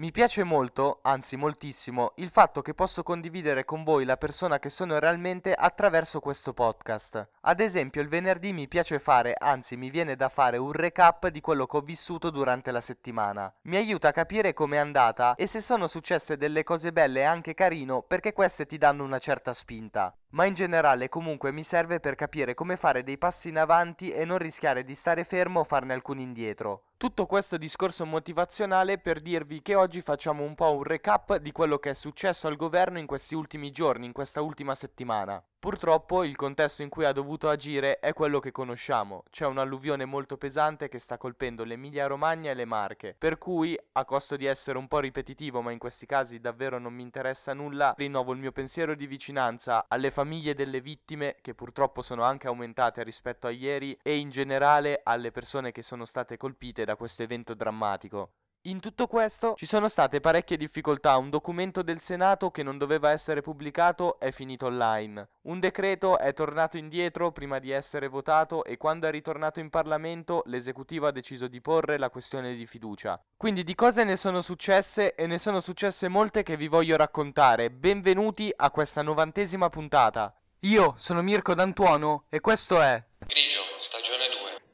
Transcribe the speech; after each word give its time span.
Mi 0.00 0.12
piace 0.12 0.44
molto, 0.44 1.00
anzi 1.02 1.36
moltissimo, 1.36 2.12
il 2.16 2.30
fatto 2.30 2.62
che 2.62 2.72
posso 2.72 3.02
condividere 3.02 3.66
con 3.66 3.84
voi 3.84 4.06
la 4.06 4.16
persona 4.16 4.58
che 4.58 4.70
sono 4.70 4.98
realmente 4.98 5.52
attraverso 5.52 6.20
questo 6.20 6.54
podcast. 6.54 7.28
Ad 7.42 7.60
esempio, 7.60 8.00
il 8.00 8.08
venerdì 8.08 8.54
mi 8.54 8.66
piace 8.66 8.98
fare, 8.98 9.34
anzi 9.38 9.76
mi 9.76 9.90
viene 9.90 10.16
da 10.16 10.30
fare 10.30 10.56
un 10.56 10.72
recap 10.72 11.28
di 11.28 11.42
quello 11.42 11.66
che 11.66 11.76
ho 11.76 11.80
vissuto 11.82 12.30
durante 12.30 12.70
la 12.70 12.80
settimana. 12.80 13.54
Mi 13.64 13.76
aiuta 13.76 14.08
a 14.08 14.12
capire 14.12 14.54
com'è 14.54 14.78
andata 14.78 15.34
e 15.34 15.46
se 15.46 15.60
sono 15.60 15.86
successe 15.86 16.38
delle 16.38 16.62
cose 16.62 16.94
belle 16.94 17.20
e 17.20 17.24
anche 17.24 17.52
carino 17.52 18.00
perché 18.00 18.32
queste 18.32 18.64
ti 18.64 18.78
danno 18.78 19.04
una 19.04 19.18
certa 19.18 19.52
spinta 19.52 20.14
ma 20.30 20.44
in 20.44 20.54
generale 20.54 21.08
comunque 21.08 21.50
mi 21.50 21.64
serve 21.64 21.98
per 21.98 22.14
capire 22.14 22.54
come 22.54 22.76
fare 22.76 23.02
dei 23.02 23.18
passi 23.18 23.48
in 23.48 23.58
avanti 23.58 24.10
e 24.10 24.24
non 24.24 24.38
rischiare 24.38 24.84
di 24.84 24.94
stare 24.94 25.24
fermo 25.24 25.60
o 25.60 25.64
farne 25.64 25.92
alcuni 25.92 26.22
indietro. 26.22 26.84
Tutto 27.00 27.24
questo 27.24 27.56
discorso 27.56 28.04
motivazionale 28.04 28.98
per 28.98 29.22
dirvi 29.22 29.62
che 29.62 29.74
oggi 29.74 30.02
facciamo 30.02 30.42
un 30.42 30.54
po' 30.54 30.72
un 30.72 30.82
recap 30.82 31.38
di 31.38 31.50
quello 31.50 31.78
che 31.78 31.88
è 31.88 31.94
successo 31.94 32.46
al 32.46 32.56
governo 32.56 32.98
in 32.98 33.06
questi 33.06 33.34
ultimi 33.34 33.70
giorni, 33.70 34.04
in 34.04 34.12
questa 34.12 34.42
ultima 34.42 34.74
settimana. 34.74 35.42
Purtroppo 35.60 36.24
il 36.24 36.36
contesto 36.36 36.82
in 36.82 36.88
cui 36.88 37.04
ha 37.04 37.12
dovuto 37.12 37.50
agire 37.50 37.98
è 37.98 38.14
quello 38.14 38.40
che 38.40 38.50
conosciamo. 38.50 39.24
C'è 39.28 39.44
un'alluvione 39.44 40.06
molto 40.06 40.38
pesante 40.38 40.88
che 40.88 40.98
sta 40.98 41.18
colpendo 41.18 41.64
l'Emilia 41.64 42.06
Romagna 42.06 42.50
e 42.50 42.54
le 42.54 42.64
Marche, 42.64 43.14
per 43.18 43.36
cui, 43.36 43.78
a 43.92 44.06
costo 44.06 44.36
di 44.36 44.46
essere 44.46 44.78
un 44.78 44.88
po' 44.88 45.00
ripetitivo, 45.00 45.60
ma 45.60 45.70
in 45.70 45.76
questi 45.76 46.06
casi 46.06 46.40
davvero 46.40 46.78
non 46.78 46.94
mi 46.94 47.02
interessa 47.02 47.52
nulla, 47.52 47.92
rinnovo 47.94 48.32
il 48.32 48.38
mio 48.38 48.52
pensiero 48.52 48.94
di 48.94 49.06
vicinanza 49.06 49.84
alle 49.86 50.10
famiglie 50.10 50.54
delle 50.54 50.80
vittime, 50.80 51.36
che 51.42 51.54
purtroppo 51.54 52.00
sono 52.00 52.22
anche 52.22 52.46
aumentate 52.46 53.02
rispetto 53.02 53.46
a 53.46 53.50
ieri, 53.50 53.98
e 54.02 54.16
in 54.16 54.30
generale 54.30 55.02
alle 55.04 55.30
persone 55.30 55.72
che 55.72 55.82
sono 55.82 56.06
state 56.06 56.38
colpite 56.38 56.86
da 56.86 56.96
questo 56.96 57.22
evento 57.22 57.52
drammatico. 57.52 58.30
In 58.64 58.78
tutto 58.78 59.06
questo 59.06 59.54
ci 59.56 59.64
sono 59.64 59.88
state 59.88 60.20
parecchie 60.20 60.58
difficoltà, 60.58 61.16
un 61.16 61.30
documento 61.30 61.80
del 61.80 61.98
Senato 61.98 62.50
che 62.50 62.62
non 62.62 62.76
doveva 62.76 63.10
essere 63.10 63.40
pubblicato 63.40 64.18
è 64.20 64.30
finito 64.32 64.66
online, 64.66 65.30
un 65.46 65.60
decreto 65.60 66.18
è 66.18 66.34
tornato 66.34 66.76
indietro 66.76 67.32
prima 67.32 67.58
di 67.58 67.70
essere 67.70 68.06
votato 68.06 68.62
e 68.64 68.76
quando 68.76 69.06
è 69.06 69.10
ritornato 69.10 69.60
in 69.60 69.70
Parlamento 69.70 70.42
l'esecutivo 70.44 71.06
ha 71.06 71.10
deciso 71.10 71.48
di 71.48 71.62
porre 71.62 71.96
la 71.96 72.10
questione 72.10 72.54
di 72.54 72.66
fiducia. 72.66 73.18
Quindi 73.34 73.64
di 73.64 73.74
cose 73.74 74.04
ne 74.04 74.16
sono 74.16 74.42
successe 74.42 75.14
e 75.14 75.26
ne 75.26 75.38
sono 75.38 75.60
successe 75.60 76.08
molte 76.08 76.42
che 76.42 76.58
vi 76.58 76.68
voglio 76.68 76.96
raccontare. 76.96 77.70
Benvenuti 77.70 78.52
a 78.54 78.70
questa 78.70 79.00
novantesima 79.00 79.70
puntata. 79.70 80.38
Io 80.64 80.92
sono 80.98 81.22
Mirko 81.22 81.54
D'Antuono 81.54 82.26
e 82.28 82.40
questo 82.40 82.82
è 82.82 83.02
Grigio, 83.26 83.60
stagione 83.78 84.28
2. 84.28 84.69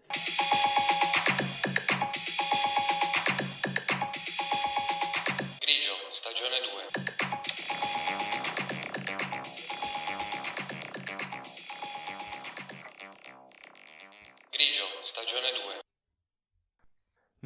Stagione 15.03 15.53
2. 15.53 15.81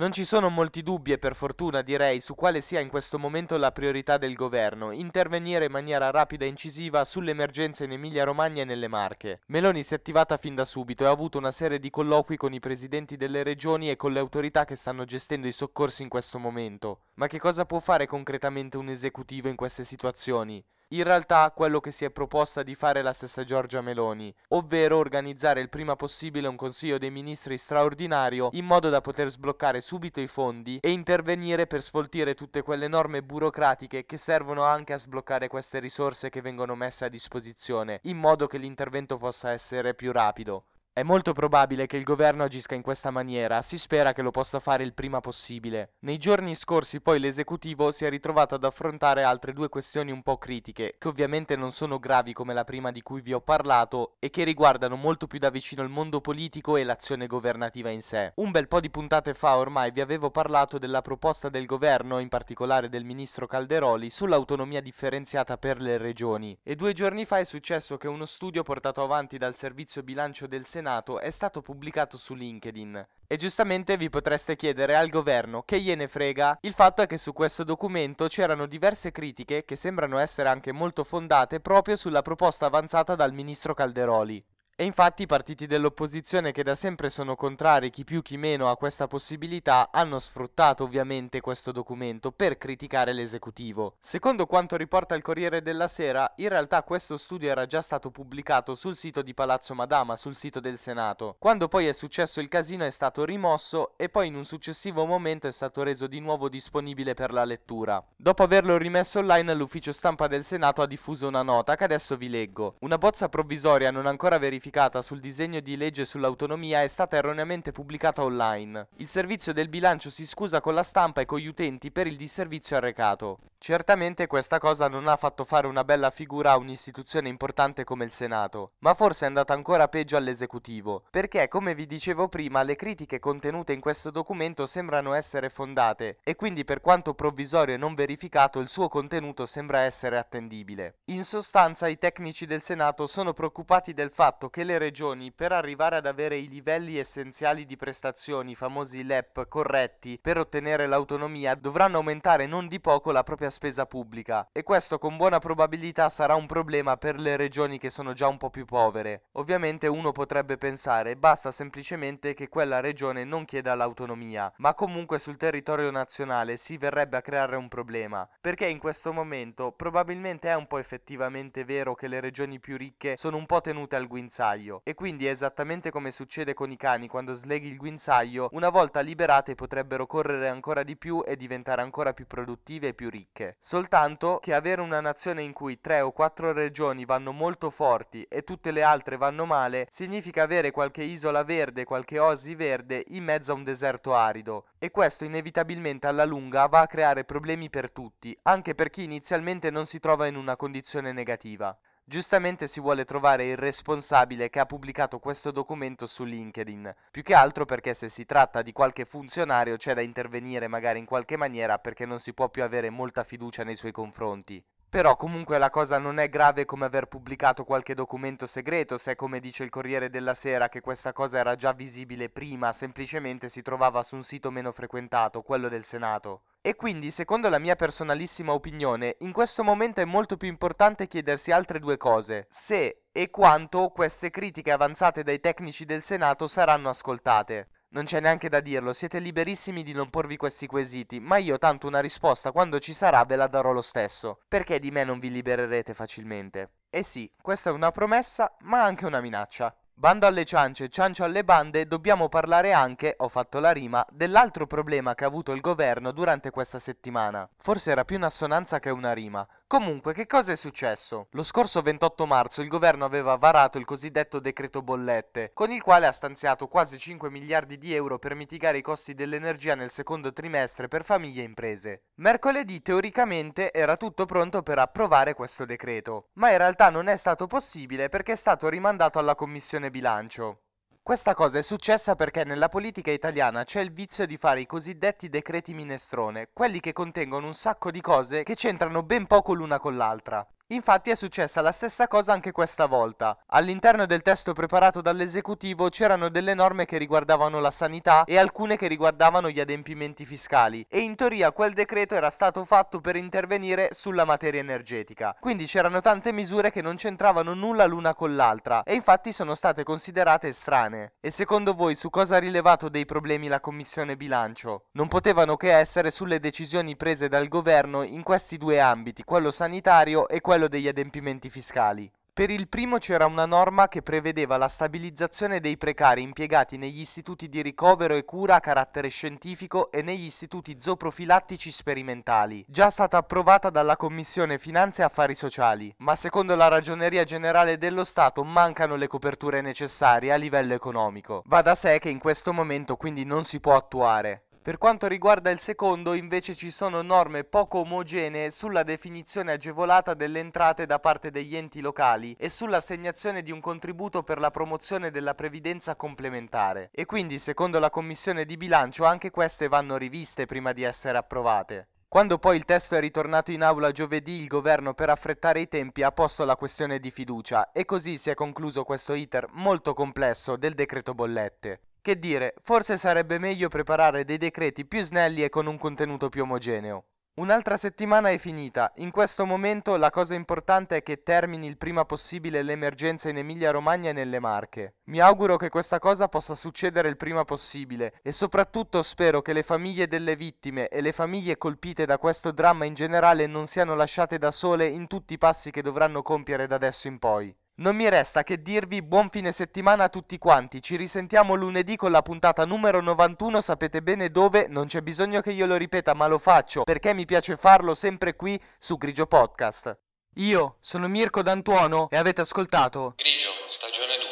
Non 0.01 0.12
ci 0.12 0.25
sono 0.25 0.48
molti 0.48 0.83
dubbi 0.83 1.12
e 1.12 1.19
per 1.19 1.34
fortuna 1.34 1.83
direi 1.83 2.20
su 2.20 2.34
quale 2.34 2.62
sia 2.62 2.81
in 2.81 2.89
questo 2.89 3.19
momento 3.19 3.59
la 3.59 3.70
priorità 3.70 4.17
del 4.17 4.34
governo, 4.34 4.92
intervenire 4.92 5.67
in 5.67 5.73
maniera 5.73 6.11
rapida 6.11 6.47
e 6.47 6.48
incisiva 6.48 7.05
sull'emergenza 7.05 7.84
in 7.84 7.92
Emilia 7.92 8.25
Romagna 8.25 8.62
e 8.62 8.65
nelle 8.65 8.89
Marche. 8.89 9.41
Meloni 9.47 9.83
si 9.83 9.92
è 9.92 9.97
attivata 9.97 10.39
fin 10.39 10.55
da 10.55 10.65
subito 10.65 11.05
e 11.05 11.09
ha 11.09 11.11
avuto 11.11 11.37
una 11.37 11.51
serie 11.51 11.79
di 11.79 11.91
colloqui 11.91 12.39
con 12.39 12.55
i 12.55 12.61
presidenti 12.61 13.17
delle 13.17 13.42
regioni 13.42 13.91
e 13.91 13.97
con 13.97 14.12
le 14.12 14.20
autorità 14.20 14.64
che 14.64 14.77
stanno 14.77 15.05
gestendo 15.05 15.47
i 15.47 15.53
soccorsi 15.53 16.03
in 16.03 16.09
questo 16.09 16.39
momento. 16.39 17.01
Ma 17.14 17.27
che 17.27 17.39
cosa 17.39 17.67
può 17.67 17.79
fare 17.79 18.07
concretamente 18.07 18.79
un 18.79 18.89
esecutivo 18.89 19.48
in 19.48 19.57
queste 19.57 19.85
situazioni? 19.85 20.64
In 20.92 21.05
realtà 21.05 21.52
quello 21.55 21.78
che 21.78 21.92
si 21.92 22.05
è 22.05 22.10
proposta 22.10 22.64
di 22.64 22.74
fare 22.74 23.00
la 23.00 23.12
stessa 23.12 23.44
Giorgia 23.44 23.80
Meloni, 23.80 24.34
ovvero 24.48 24.96
organizzare 24.96 25.61
il 25.61 25.68
prima 25.68 25.95
possibile 25.95 26.48
un 26.48 26.56
Consiglio 26.56 26.98
dei 26.98 27.12
Ministri 27.12 27.56
straordinario 27.58 28.48
in 28.55 28.64
modo 28.64 28.89
da 28.89 29.00
poter 29.00 29.30
sbloccare 29.30 29.80
subito 29.83 30.20
i 30.20 30.27
fondi 30.27 30.80
e 30.80 30.90
intervenire 30.90 31.68
per 31.68 31.80
sfoltire 31.83 32.34
tutte 32.34 32.62
quelle 32.62 32.89
norme 32.89 33.23
burocratiche 33.23 34.05
che 34.05 34.17
servono 34.17 34.64
anche 34.64 34.92
a 34.92 34.98
sbloccare 34.98 35.46
queste 35.46 35.79
risorse 35.79 36.29
che 36.29 36.40
vengono 36.40 36.74
messe 36.74 37.05
a 37.05 37.08
disposizione, 37.08 38.00
in 38.05 38.17
modo 38.17 38.48
che 38.48 38.58
l'intervento 38.58 39.17
possa 39.17 39.52
essere 39.52 39.95
più 39.95 40.11
rapido. 40.11 40.64
È 41.00 41.02
molto 41.02 41.33
probabile 41.33 41.86
che 41.86 41.96
il 41.96 42.05
governo 42.05 42.44
agisca 42.44 42.74
in 42.74 42.83
questa 42.83 43.11
maniera, 43.11 43.62
si 43.62 43.78
spera 43.78 44.12
che 44.12 44.20
lo 44.20 44.30
possa 44.30 44.61
fare 44.61 44.84
il 44.84 44.92
prima 44.92 45.20
possibile. 45.20 45.94
Nei 46.00 46.18
giorni 46.18 46.55
scorsi 46.55 47.00
poi 47.00 47.18
l'esecutivo 47.18 47.90
si 47.90 48.05
è 48.05 48.11
ritrovato 48.11 48.55
ad 48.55 48.64
affrontare 48.64 49.22
altre 49.22 49.55
due 49.55 49.70
questioni 49.70 50.11
un 50.11 50.22
po' 50.22 50.36
critiche, 50.36 50.96
che 50.98 51.08
ovviamente 51.08 51.56
non 51.56 51.72
sono 51.72 51.98
gravi 51.98 52.34
come 52.34 52.52
la 52.52 52.64
prima 52.64 52.90
di 52.90 53.00
cui 53.00 53.22
vi 53.22 53.33
ho 53.33 53.40
parlato 53.40 54.16
e 54.18 54.28
che 54.28 54.44
riguardano 54.44 54.94
molto 54.96 55.27
più 55.27 55.38
da 55.38 55.48
vicino 55.48 55.83
il 55.83 55.88
mondo 55.88 56.20
politico 56.20 56.77
e 56.77 56.84
l'azione 56.84 57.27
governativa 57.27 57.88
in 57.88 58.02
sé. 58.02 58.34
Un 58.34 58.50
bel 58.50 58.68
po' 58.68 58.80
di 58.80 58.90
puntate 58.90 59.32
fa 59.32 59.56
ormai 59.56 59.92
vi 59.92 60.02
avevo 60.02 60.30
parlato 60.30 60.77
della 60.77 61.00
proposta 61.00 61.48
del 61.48 61.64
governo, 61.64 62.18
in 62.18 62.28
particolare 62.28 62.90
del 62.90 63.05
ministro 63.05 63.46
Calderoli, 63.46 64.11
sull'autonomia 64.11 64.82
differenziata 64.82 65.56
per 65.56 65.80
le 65.80 65.96
regioni. 65.96 66.58
E 66.62 66.77
due 66.77 66.92
giorni 66.92 67.24
fa 67.24 67.38
è 67.38 67.44
successo 67.44 67.96
che 67.96 68.06
uno 68.06 68.27
studio 68.27 68.62
portato 68.62 69.02
avanti 69.02 69.38
dal 69.38 69.55
servizio 69.55 70.02
bilancio 70.02 70.46
del 70.46 70.67
Senato 70.67 70.88
è 70.98 71.30
stato 71.30 71.62
pubblicato 71.62 72.17
su 72.17 72.34
LinkedIn. 72.34 73.06
E 73.27 73.36
giustamente 73.36 73.96
vi 73.96 74.11
potreste 74.11 74.56
chiedere 74.56 74.96
al 74.96 75.08
governo 75.08 75.62
che 75.62 75.80
gliene 75.80 76.08
frega. 76.08 76.58
Il 76.62 76.73
fatto 76.73 77.02
è 77.02 77.06
che 77.06 77.17
su 77.17 77.33
questo 77.33 77.62
documento 77.62 78.27
c'erano 78.27 78.67
diverse 78.67 79.12
critiche 79.12 79.64
che 79.64 79.77
sembrano 79.77 80.18
essere 80.18 80.48
anche 80.48 80.73
molto 80.73 81.05
fondate 81.05 81.61
proprio 81.61 81.95
sulla 81.96 82.23
proposta 82.23 82.67
avanzata 82.67 83.14
dal 83.14 83.33
ministro 83.33 83.73
Calderoli. 83.73 84.45
E 84.80 84.85
infatti 84.85 85.24
i 85.24 85.27
partiti 85.27 85.67
dell'opposizione 85.67 86.52
che 86.52 86.63
da 86.63 86.74
sempre 86.74 87.11
sono 87.11 87.36
contrari 87.36 87.91
chi 87.91 88.02
più 88.02 88.23
chi 88.23 88.39
meno 88.39 88.70
a 88.70 88.79
questa 88.79 89.07
possibilità 89.07 89.91
hanno 89.92 90.18
sfruttato 90.18 90.85
ovviamente 90.85 91.42
questo 91.42 91.70
documento 91.70 92.33
per 92.33 92.57
criticare 92.57 93.13
l'esecutivo. 93.13 93.96
Secondo 94.01 94.46
quanto 94.46 94.79
riporta 94.79 95.14
il 95.14 95.20
Corriere 95.20 95.61
della 95.61 95.86
Sera, 95.86 96.33
in 96.36 96.48
realtà 96.48 96.83
questo 96.83 97.18
studio 97.18 97.51
era 97.51 97.67
già 97.67 97.83
stato 97.83 98.11
pubblicato 98.11 98.74
sul 98.74 98.96
sito 98.96 99.20
di 99.20 99.35
Palazzo 99.35 99.74
Madama, 99.74 100.17
sul 100.17 100.35
sito 100.35 100.61
del 100.61 100.79
Senato. 100.79 101.36
Quando 101.39 101.68
poi 101.68 101.86
è 101.86 101.92
successo 101.92 102.41
il 102.41 102.48
casino 102.48 102.86
è 102.86 102.91
stato 102.91 103.27
rimosso 103.27 103.92
e 103.98 104.08
poi 104.08 104.29
in 104.29 104.35
un 104.35 104.47
successivo 104.47 105.05
momento 105.05 105.47
è 105.47 105.52
stato 105.52 105.83
reso 105.83 106.07
di 106.07 106.20
nuovo 106.20 106.48
disponibile 106.48 107.12
per 107.12 107.35
la 107.35 107.45
lettura. 107.45 108.02
Dopo 108.17 108.42
averlo 108.42 108.79
rimesso 108.79 109.18
online 109.18 109.52
l'ufficio 109.52 109.92
stampa 109.92 110.27
del 110.27 110.42
Senato 110.42 110.80
ha 110.80 110.86
diffuso 110.86 111.29
una 111.29 111.42
nota 111.42 111.77
che 111.77 111.85
adesso 111.85 112.17
vi 112.17 112.30
leggo. 112.30 112.77
Una 112.79 112.97
bozza 112.97 113.29
provvisoria 113.29 113.91
non 113.91 114.07
ancora 114.07 114.39
verificata 114.39 114.68
sul 115.03 115.19
disegno 115.19 115.58
di 115.58 115.77
legge 115.77 116.05
sull'autonomia 116.05 116.83
è 116.83 116.86
stata 116.86 117.17
erroneamente 117.17 117.73
pubblicata 117.73 118.23
online. 118.23 118.89
Il 118.97 119.08
servizio 119.08 119.53
del 119.53 119.69
bilancio 119.69 120.11
si 120.11 120.25
scusa 120.25 120.61
con 120.61 120.75
la 120.75 120.85
stampa 120.85 121.20
e 121.20 121.25
con 121.25 121.39
gli 121.39 121.47
utenti 121.47 121.91
per 121.91 122.07
il 122.07 122.17
disservizio 122.17 122.77
arrecato. 122.77 123.39
Certamente 123.59 124.27
questa 124.27 124.59
cosa 124.59 124.89
non 124.89 125.07
ha 125.07 125.17
fatto 125.17 125.45
fare 125.45 125.67
una 125.67 125.85
bella 125.85 126.11
figura 126.11 126.53
a 126.53 126.57
un'istituzione 126.57 127.29
importante 127.29 127.85
come 127.85 128.05
il 128.05 128.11
Senato, 128.11 128.73
ma 128.79 128.94
forse 128.94 129.25
è 129.25 129.29
andata 129.29 129.53
ancora 129.53 129.88
peggio 129.88 130.17
all'esecutivo, 130.17 131.03
perché 131.11 131.47
come 131.49 131.75
vi 131.75 131.87
dicevo 131.87 132.29
prima 132.29 132.62
le 132.62 132.76
critiche 132.76 133.19
contenute 133.19 133.73
in 133.73 133.81
questo 133.81 134.11
documento 134.11 134.64
sembrano 134.67 135.12
essere 135.12 135.50
fondate 135.50 136.19
e 136.23 136.37
quindi 136.37 136.64
per 136.64 136.81
quanto 136.81 137.12
provvisorio 137.12 137.75
e 137.75 137.79
non 137.79 137.94
verificato 137.94 138.61
il 138.61 138.69
suo 138.69 138.88
contenuto 138.88 139.44
sembra 139.47 139.81
essere 139.81 140.17
attendibile. 140.17 141.00
In 141.06 141.25
sostanza 141.25 141.88
i 141.88 141.99
tecnici 141.99 142.47
del 142.47 142.62
Senato 142.62 143.06
sono 143.06 143.32
preoccupati 143.32 143.93
del 143.93 144.11
fatto 144.11 144.49
che 144.50 144.64
le 144.64 144.76
regioni 144.76 145.32
per 145.32 145.52
arrivare 145.52 145.96
ad 145.96 146.06
avere 146.06 146.37
i 146.37 146.49
livelli 146.49 146.99
essenziali 146.99 147.64
di 147.64 147.76
prestazioni, 147.76 148.50
i 148.50 148.55
famosi 148.56 149.05
LEP, 149.05 149.49
corretti 149.49 150.19
per 150.20 150.37
ottenere 150.37 150.87
l'autonomia 150.87 151.55
dovranno 151.55 151.99
aumentare 151.99 152.46
non 152.46 152.66
di 152.66 152.81
poco 152.81 153.12
la 153.12 153.22
propria 153.22 153.49
spesa 153.49 153.87
pubblica 153.87 154.49
e 154.52 154.64
questo 154.64 154.99
con 154.99 155.17
buona 155.17 155.38
probabilità 155.38 156.08
sarà 156.08 156.35
un 156.35 156.47
problema 156.47 156.97
per 156.97 157.19
le 157.19 157.37
regioni 157.37 157.79
che 157.79 157.91
sono 157.91 158.12
già 158.12 158.26
un 158.26 158.37
po' 158.37 158.50
più 158.50 158.64
povere. 158.64 159.29
Ovviamente 159.32 159.87
uno 159.87 160.11
potrebbe 160.11 160.56
pensare 160.56 161.17
basta 161.17 161.53
semplicemente 161.53 162.35
che 162.35 162.49
quella 162.49 162.81
regione 162.81 163.23
non 163.25 163.44
chieda 163.44 163.75
l'autonomia, 163.75 164.53
ma 164.56 164.75
comunque 164.75 165.20
sul 165.20 165.37
territorio 165.37 165.91
nazionale 165.93 166.56
si 166.56 166.76
verrebbe 166.76 167.17
a 167.17 167.23
creare 167.23 167.55
un 167.55 167.69
problema, 167.69 168.29
perché 168.41 168.67
in 168.67 168.79
questo 168.79 169.12
momento 169.12 169.70
probabilmente 169.70 170.49
è 170.49 170.55
un 170.56 170.67
po' 170.67 170.79
effettivamente 170.79 171.64
vero 171.64 171.94
che 171.94 172.08
le 172.08 172.19
regioni 172.19 172.58
più 172.58 172.76
ricche 172.76 173.17
sono 173.17 173.37
un 173.37 173.46
po' 173.46 173.61
tenute 173.61 173.94
al 173.94 174.08
guinzaglio 174.08 174.38
guinzaglio. 174.41 174.81
E 174.85 174.95
quindi 174.95 175.27
è 175.27 175.31
esattamente 175.31 175.91
come 175.91 176.11
succede 176.11 176.55
con 176.55 176.71
i 176.71 176.77
cani 176.77 177.09
quando 177.09 177.35
sleghi 177.35 177.69
il 177.69 177.77
guinzaglio, 177.77 178.49
una 178.53 178.71
volta 178.71 179.01
liberate 179.01 179.55
potrebbero 179.55 180.07
correre 180.07 180.49
ancora 180.49 180.83
di 180.83 180.97
più 180.97 181.23
e 181.27 181.37
diventare 181.37 181.83
ancora 181.83 182.15
più 182.15 182.27
produttive 182.27 182.89
e 182.89 182.95
più 182.95 183.11
ricche. 183.11 183.57
Soltanto 183.61 184.39
che 184.41 184.55
avere 184.55 184.81
una 184.81 185.01
nazione 185.01 185.43
in 185.43 185.53
cui 185.53 185.81
tre 185.81 186.01
o 186.01 186.13
quattro 186.13 186.53
regioni 186.53 187.05
vanno 187.05 187.33
molto 187.33 187.69
forti 187.71 188.25
e 188.29 188.43
tutte 188.43 188.71
le 188.71 188.83
altre 188.83 189.17
vanno 189.17 189.45
male, 189.45 189.87
significa 189.91 190.43
avere 190.43 190.71
qualche 190.71 191.03
isola 191.03 191.45
verde, 191.45 191.85
qualche 191.85 192.19
oasi 192.19 192.55
verde 192.55 193.05
in 193.09 193.25
mezzo 193.25 193.53
a 193.53 193.57
un 193.57 193.65
deserto 193.65 194.15
arido. 194.15 194.67
E 194.79 194.91
questo 194.91 195.25
inevitabilmente 195.25 196.07
alla 196.07 196.25
lunga 196.25 196.67
va 196.67 196.81
a 196.81 196.87
creare 196.87 197.25
problemi 197.25 197.69
per 197.69 197.91
tutti, 197.91 198.37
anche 198.45 198.75
per 198.75 198.89
chi 198.89 199.05
inizialmente 199.05 199.71
non 199.71 199.85
si 199.85 199.99
trova 199.99 200.27
in 200.27 200.37
una 200.37 200.57
condizione 200.57 201.13
negativa. 201.13 201.77
Giustamente 202.11 202.67
si 202.67 202.81
vuole 202.81 203.05
trovare 203.05 203.51
il 203.51 203.57
responsabile 203.57 204.51
che 204.51 204.59
ha 204.59 204.67
pubblicato 204.67 205.21
questo 205.21 205.53
documento 205.53 206.09
su 206.09 206.25
LinkedIn, 206.25 206.93
più 207.09 207.23
che 207.23 207.35
altro 207.35 207.65
perché 207.65 207.95
se 207.95 208.09
si 208.09 208.25
tratta 208.25 208.62
di 208.62 208.73
qualche 208.73 209.05
funzionario 209.05 209.77
c'è 209.77 209.95
da 209.95 210.01
intervenire 210.01 210.67
magari 210.67 210.99
in 210.99 211.05
qualche 211.05 211.37
maniera 211.37 211.79
perché 211.79 212.07
non 212.07 212.19
si 212.19 212.35
può 212.35 212.49
più 212.49 212.65
avere 212.65 212.91
molta 212.91 213.23
fiducia 213.23 213.62
nei 213.62 213.77
suoi 213.77 213.93
confronti. 213.93 214.61
Però 214.91 215.15
comunque 215.15 215.57
la 215.59 215.71
cosa 215.71 215.99
non 215.99 216.19
è 216.19 216.29
grave 216.29 216.65
come 216.65 216.85
aver 216.85 217.07
pubblicato 217.07 217.63
qualche 217.63 217.95
documento 217.95 218.45
segreto, 218.45 218.97
se 218.97 219.15
come 219.15 219.39
dice 219.39 219.63
il 219.63 219.71
Corriere 219.71 220.11
della 220.11 220.35
Sera 220.35 220.69
che 220.69 220.81
questa 220.81 221.13
cosa 221.13 221.39
era 221.39 221.55
già 221.55 221.73
visibile 221.73 222.29
prima, 222.29 222.73
semplicemente 222.73 223.49
si 223.49 223.63
trovava 223.63 224.03
su 224.03 224.17
un 224.17 224.25
sito 224.25 224.51
meno 224.51 224.73
frequentato, 224.73 225.43
quello 225.43 225.69
del 225.69 225.85
Senato. 225.85 226.43
E 226.61 226.75
quindi, 226.75 227.13
secondo 227.13 227.49
la 227.49 227.61
mia 227.61 227.77
personalissima 227.77 228.53
opinione, 228.53 229.15
in 229.21 229.31
questo 229.31 229.63
momento 229.63 230.01
è 230.01 230.05
molto 230.05 230.37
più 230.37 230.49
importante 230.49 231.07
chiedersi 231.07 231.53
altre 231.53 231.79
due 231.79 231.97
cose. 231.97 232.49
Se 232.51 233.05
e 233.13 233.31
quanto 233.31 233.91
queste 233.91 234.31
critiche 234.31 234.73
avanzate 234.73 235.23
dai 235.23 235.39
tecnici 235.39 235.85
del 235.85 236.03
Senato 236.03 236.49
saranno 236.49 236.89
ascoltate. 236.89 237.69
Non 237.93 238.05
c'è 238.05 238.21
neanche 238.21 238.49
da 238.49 238.61
dirlo, 238.61 238.93
siete 238.93 239.19
liberissimi 239.19 239.83
di 239.83 239.93
non 239.93 240.11
porvi 240.11 240.37
questi 240.37 240.69
quesiti, 240.69 241.19
ma 241.19 241.39
io 241.39 241.59
tanto 241.59 241.89
una 241.89 241.99
risposta 241.99 242.53
quando 242.53 242.79
ci 242.79 242.93
sarà 242.93 243.25
ve 243.25 243.35
la 243.35 243.49
darò 243.49 243.73
lo 243.73 243.83
stesso, 243.83 244.43
perché 244.47 244.79
di 244.79 244.93
me 244.93 245.03
non 245.03 245.19
vi 245.19 245.29
libererete 245.29 245.93
facilmente. 245.93 246.71
E 246.89 247.03
sì, 247.03 247.29
questa 247.43 247.71
è 247.71 247.73
una 247.73 247.91
promessa, 247.91 248.55
ma 248.61 248.85
anche 248.85 249.07
una 249.07 249.21
minaccia. 249.21 249.75
Bando 249.93 250.27
alle 250.27 250.45
ciance, 250.45 250.89
ciancio 250.89 251.25
alle 251.25 251.43
bande, 251.43 251.89
dobbiamo 251.89 252.29
parlare 252.29 252.73
anche, 252.73 253.17
ho 253.19 253.29
fatto 253.29 253.59
la 253.59 253.73
rima, 253.73 254.07
dell'altro 254.11 254.69
problema 254.69 255.17
che 255.17 255.25
ha 255.25 255.27
avuto 255.27 255.51
il 255.51 255.61
governo 255.61 256.13
durante 256.13 256.51
questa 256.51 256.79
settimana. 256.79 257.47
Forse 257.59 257.91
era 257.91 258.05
più 258.05 258.17
un'assonanza 258.17 258.79
che 258.79 258.91
una 258.91 259.13
rima. 259.13 259.47
Comunque, 259.70 260.14
che 260.14 260.26
cosa 260.26 260.50
è 260.50 260.56
successo? 260.56 261.28
Lo 261.31 261.44
scorso 261.44 261.81
28 261.81 262.26
marzo 262.26 262.61
il 262.61 262.67
governo 262.67 263.05
aveva 263.05 263.37
varato 263.37 263.78
il 263.78 263.84
cosiddetto 263.84 264.40
decreto 264.40 264.82
bollette, 264.82 265.52
con 265.55 265.70
il 265.70 265.81
quale 265.81 266.08
ha 266.08 266.11
stanziato 266.11 266.67
quasi 266.67 266.99
5 266.99 267.31
miliardi 267.31 267.78
di 267.78 267.94
euro 267.94 268.19
per 268.19 268.34
mitigare 268.34 268.78
i 268.78 268.82
costi 268.82 269.14
dell'energia 269.14 269.76
nel 269.76 269.90
secondo 269.90 270.32
trimestre 270.32 270.88
per 270.88 271.05
famiglie 271.05 271.43
e 271.43 271.44
imprese. 271.44 272.02
Mercoledì 272.17 272.82
teoricamente 272.82 273.70
era 273.72 273.96
tutto 273.96 274.25
pronto 274.25 274.64
per 274.64 274.81
approvare 274.81 275.34
questo 275.34 275.64
decreto, 275.64 276.31
ma 276.32 276.50
in 276.50 276.58
realtà 276.58 276.90
non 276.90 277.06
è 277.06 277.17
stato 277.17 277.46
possibile 277.46 278.08
perché 278.08 278.32
è 278.32 278.37
stato 278.37 278.69
rimandato 278.69 279.20
alla 279.20 279.37
commissione 279.37 279.88
bilancio. 279.88 280.62
Questa 281.02 281.35
cosa 281.35 281.58
è 281.58 281.62
successa 281.62 282.14
perché 282.14 282.44
nella 282.44 282.69
politica 282.69 283.11
italiana 283.11 283.64
c'è 283.64 283.81
il 283.81 283.91
vizio 283.91 284.26
di 284.26 284.37
fare 284.37 284.61
i 284.61 284.67
cosiddetti 284.67 285.31
decreti 285.31 285.73
minestrone, 285.73 286.50
quelli 286.52 286.79
che 286.79 286.93
contengono 286.93 287.47
un 287.47 287.55
sacco 287.55 287.91
di 287.91 288.02
cose 288.02 288.43
che 288.43 288.55
c'entrano 288.55 289.02
ben 289.02 289.26
poco 289.26 289.55
l'una 289.55 289.81
con 289.81 289.97
l'altra. 289.97 290.47
Infatti 290.72 291.11
è 291.11 291.17
successa 291.17 291.62
la 291.62 291.72
stessa 291.72 292.06
cosa 292.06 292.32
anche 292.32 292.52
questa 292.52 292.87
volta. 292.87 293.37
All'interno 293.49 294.06
del 294.06 294.22
testo 294.22 294.52
preparato 294.52 295.00
dall'esecutivo 295.00 295.88
c'erano 295.88 296.28
delle 296.28 296.55
norme 296.55 296.84
che 296.84 296.96
riguardavano 296.96 297.58
la 297.58 297.72
sanità 297.72 298.22
e 298.22 298.38
alcune 298.38 298.76
che 298.76 298.87
riguardavano 298.87 299.50
gli 299.50 299.58
adempimenti 299.58 300.25
fiscali 300.25 300.87
e 300.88 301.00
in 301.00 301.17
teoria 301.17 301.50
quel 301.50 301.72
decreto 301.72 302.14
era 302.14 302.31
stato 302.31 302.64
fatto 302.64 303.00
per 303.00 303.17
intervenire 303.17 303.88
sulla 303.90 304.25
materia 304.25 304.61
energetica. 304.61 305.37
Quindi 305.40 305.64
c'erano 305.64 306.00
tante 306.00 306.31
misure 306.31 306.70
che 306.70 306.82
non 306.82 306.94
c'entravano 306.94 307.52
nulla 307.52 307.84
l'una 307.87 308.14
con 308.14 308.37
l'altra 308.37 308.84
e 308.84 308.94
infatti 308.94 309.32
sono 309.32 309.56
state 309.56 309.82
considerate 309.82 310.52
strane. 310.52 311.14
E 311.20 311.32
secondo 311.32 311.75
voi 311.75 311.96
su 311.96 312.11
cosa 312.11 312.37
ha 312.37 312.38
rilevato 312.38 312.88
dei 312.88 313.06
problemi 313.06 313.49
la 313.49 313.58
commissione 313.58 314.17
bilancio? 314.17 314.84
Non 314.93 315.08
potevano 315.08 315.56
che 315.56 315.75
essere 315.75 316.12
sulle 316.12 316.38
decisioni 316.38 316.94
prese 316.94 317.26
dal 317.26 317.49
governo 317.49 318.05
in 318.05 318.22
questi 318.22 318.56
due 318.56 318.78
ambiti, 318.78 319.25
quello 319.25 319.50
sanitario 319.50 320.28
e 320.28 320.40
quello 320.40 320.58
quello 320.61 320.69
degli 320.69 320.89
adempimenti 320.89 321.49
fiscali. 321.49 322.11
Per 322.33 322.51
il 322.51 322.69
primo 322.69 322.99
c'era 322.99 323.27
una 323.27 323.47
norma 323.47 323.89
che 323.89 324.03
prevedeva 324.03 324.57
la 324.57 324.69
stabilizzazione 324.69 325.59
dei 325.59 325.77
precari 325.77 326.23
impiegati 326.23 326.77
negli 326.77 327.01
istituti 327.01 327.49
di 327.49 327.61
ricovero 327.61 328.15
e 328.15 328.25
cura 328.25 328.57
a 328.57 328.61
carattere 328.61 329.09
scientifico 329.09 329.91
e 329.91 330.03
negli 330.03 330.25
istituti 330.25 330.77
zooprofilattici 330.79 331.71
sperimentali, 331.71 332.65
già 332.69 332.89
stata 332.91 333.17
approvata 333.17 333.69
dalla 333.71 333.97
Commissione 333.97 334.59
Finanze 334.59 335.03
e 335.03 335.05
Affari 335.07 335.35
Sociali, 335.35 335.93
ma 335.99 336.15
secondo 336.15 336.55
la 336.55 336.69
Ragioneria 336.69 337.25
Generale 337.25 337.79
dello 337.79 338.05
Stato 338.05 338.45
mancano 338.45 338.97
le 338.97 339.06
coperture 339.06 339.61
necessarie 339.61 340.33
a 340.33 340.37
livello 340.37 340.75
economico. 340.75 341.43
Va 341.47 341.63
da 341.63 341.75
sé 341.75 341.99
che 341.99 342.11
in 342.11 342.19
questo 342.19 342.53
momento 342.53 342.97
quindi 342.97 343.25
non 343.25 343.45
si 343.45 343.61
può 343.61 343.77
attuare. 343.77 344.45
Per 344.62 344.77
quanto 344.77 345.07
riguarda 345.07 345.49
il 345.51 345.59
secondo, 345.59 346.12
invece 346.12 346.55
ci 346.55 346.71
sono 346.71 347.01
norme 347.01 347.45
poco 347.45 347.79
omogenee 347.79 348.51
sulla 348.51 348.83
definizione 348.83 349.53
agevolata 349.53 350.12
delle 350.12 350.39
entrate 350.39 350.85
da 350.85 350.99
parte 350.99 351.31
degli 351.31 351.57
enti 351.57 351.81
locali 351.81 352.37
e 352.39 352.51
sull'assegnazione 352.51 353.41
di 353.41 353.51
un 353.53 353.61
contributo 353.61 354.23
per 354.23 354.39
la 354.39 354.51
promozione 354.51 355.11
della 355.11 355.35
previdenza 355.35 355.97
complementare. 355.97 356.91
E 356.93 357.07
quindi, 357.07 357.39
secondo 357.39 357.79
la 357.79 357.89
Commissione 357.89 358.45
di 358.45 358.59
bilancio, 358.59 359.07
anche 359.07 359.31
queste 359.31 359.67
vanno 359.67 359.97
riviste 359.97 360.45
prima 360.45 360.75
di 360.75 360.83
essere 360.83 361.17
approvate. 361.17 361.89
Quando 362.06 362.39
poi 362.39 362.59
il 362.59 362.67
testo 362.67 362.97
è 362.97 363.01
ritornato 363.01 363.53
in 363.53 363.63
aula 363.63 363.93
giovedì, 363.93 364.43
il 364.43 364.47
governo 364.47 364.93
per 364.93 365.09
affrettare 365.09 365.61
i 365.61 365.69
tempi 365.69 366.03
ha 366.03 366.13
posto 366.13 366.45
la 366.45 366.56
questione 366.56 366.99
di 366.99 367.11
fiducia 367.11 367.73
e 367.73 367.87
così 367.87 368.19
si 368.19 368.29
è 368.29 368.35
concluso 368.35 368.85
questo 368.85 369.15
iter 369.15 369.47
molto 369.53 369.95
complesso 369.95 370.56
del 370.56 370.75
decreto 370.75 371.15
bollette. 371.15 371.81
Che 372.02 372.19
dire, 372.19 372.55
forse 372.62 372.97
sarebbe 372.97 373.38
meglio 373.38 373.69
preparare 373.69 374.25
dei 374.25 374.38
decreti 374.38 374.87
più 374.87 375.02
snelli 375.02 375.44
e 375.44 375.50
con 375.50 375.67
un 375.67 375.76
contenuto 375.76 376.31
più 376.31 376.44
omogeneo. 376.44 377.05
Un'altra 377.35 377.76
settimana 377.76 378.31
è 378.31 378.38
finita, 378.38 378.91
in 378.97 379.11
questo 379.11 379.44
momento 379.44 379.97
la 379.97 380.08
cosa 380.08 380.35
importante 380.35 380.97
è 380.97 381.02
che 381.02 381.23
termini 381.23 381.67
il 381.67 381.76
prima 381.76 382.06
possibile 382.06 382.62
l'emergenza 382.62 383.29
in 383.29 383.37
Emilia 383.37 383.70
Romagna 383.70 384.11
e 384.11 384.12
nelle 384.14 384.41
Marche. 384.41 384.94
Mi 385.05 385.20
auguro 385.20 385.56
che 385.56 385.69
questa 385.69 385.99
cosa 385.99 386.26
possa 386.29 386.55
succedere 386.55 387.08
il 387.08 387.19
prima 387.19 387.44
possibile 387.44 388.14
e 388.23 388.32
soprattutto 388.32 389.03
spero 389.03 389.43
che 389.43 389.53
le 389.53 389.62
famiglie 389.62 390.06
delle 390.06 390.37
vittime 390.37 390.88
e 390.88 391.03
le 391.03 391.12
famiglie 391.12 391.58
colpite 391.58 392.06
da 392.06 392.17
questo 392.17 392.50
dramma 392.50 392.87
in 392.87 392.94
generale 392.94 393.46
non 393.46 393.67
siano 393.67 393.94
lasciate 393.94 394.38
da 394.38 394.50
sole 394.50 394.87
in 394.87 395.06
tutti 395.06 395.35
i 395.35 395.38
passi 395.38 395.70
che 395.70 395.82
dovranno 395.82 396.23
compiere 396.23 396.67
da 396.67 396.76
adesso 396.76 397.08
in 397.08 397.19
poi. 397.19 397.55
Non 397.76 397.96
mi 397.96 398.08
resta 398.11 398.43
che 398.43 398.61
dirvi 398.61 399.00
buon 399.00 399.31
fine 399.31 399.52
settimana 399.52 400.05
a 400.05 400.08
tutti 400.11 400.37
quanti. 400.37 400.82
Ci 400.82 400.96
risentiamo 400.96 401.55
lunedì 401.55 401.96
con 401.96 402.11
la 402.11 402.20
puntata 402.20 402.67
numero 402.67 403.00
91. 403.00 403.61
Sapete 403.62 404.02
bene 404.02 404.31
dove? 404.31 404.67
Non 404.69 404.87
c'è 404.87 405.00
bisogno 405.00 405.40
che 405.40 405.52
io 405.52 405.64
lo 405.64 405.76
ripeta, 405.76 406.12
ma 406.12 406.26
lo 406.26 406.38
faccio 406.38 406.82
perché 406.82 407.14
mi 407.14 407.25
piace 407.25 407.56
farlo 407.56 407.94
sempre 407.94 408.37
qui 408.37 408.61
su 408.78 408.99
Grigio 408.99 409.26
Podcast. 409.26 409.96
Io 410.34 410.77
sono 410.81 411.08
Mirko 411.08 411.43
D'Antuono 411.43 412.08
e 412.10 412.17
avete 412.17 412.43
ascoltato 412.43 413.15
Grigio, 413.17 413.48
stagione 413.67 414.17
2. 414.19 414.30